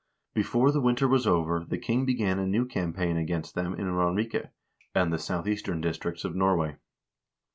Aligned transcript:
Before 0.33 0.71
the 0.71 0.81
winter 0.81 1.07
was 1.07 1.27
over, 1.27 1.63
the 1.63 1.77
king 1.77 2.05
began 2.07 2.39
a 2.39 2.47
new 2.47 2.65
campaign 2.65 3.17
against 3.17 3.53
them 3.53 3.75
in 3.75 3.85
Ranrike 3.93 4.49
and 4.95 5.13
the 5.13 5.19
southeastern 5.19 5.79
districts 5.79 6.25
of 6.25 6.35
Norway. 6.35 6.77